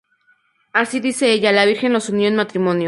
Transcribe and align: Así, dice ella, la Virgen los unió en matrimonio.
Así, 0.73 0.99
dice 0.99 1.31
ella, 1.31 1.51
la 1.51 1.63
Virgen 1.65 1.93
los 1.93 2.09
unió 2.09 2.27
en 2.27 2.35
matrimonio. 2.35 2.79